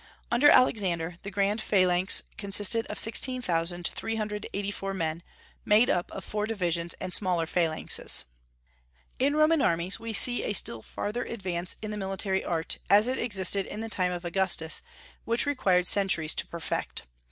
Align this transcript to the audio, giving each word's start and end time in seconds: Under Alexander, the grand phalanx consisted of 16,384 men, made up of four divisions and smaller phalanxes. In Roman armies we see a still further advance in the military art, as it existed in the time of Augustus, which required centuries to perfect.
Under 0.31 0.49
Alexander, 0.49 1.19
the 1.21 1.29
grand 1.29 1.61
phalanx 1.61 2.23
consisted 2.35 2.87
of 2.87 2.97
16,384 2.97 4.93
men, 4.95 5.21
made 5.63 5.91
up 5.91 6.11
of 6.11 6.25
four 6.25 6.47
divisions 6.47 6.95
and 6.95 7.13
smaller 7.13 7.45
phalanxes. 7.45 8.25
In 9.19 9.35
Roman 9.35 9.61
armies 9.61 9.99
we 9.99 10.11
see 10.13 10.43
a 10.43 10.53
still 10.53 10.81
further 10.81 11.23
advance 11.25 11.75
in 11.83 11.91
the 11.91 11.97
military 11.97 12.43
art, 12.43 12.79
as 12.89 13.05
it 13.05 13.19
existed 13.19 13.67
in 13.67 13.81
the 13.81 13.89
time 13.89 14.11
of 14.11 14.25
Augustus, 14.25 14.81
which 15.23 15.45
required 15.45 15.85
centuries 15.85 16.33
to 16.33 16.47
perfect. 16.47 17.03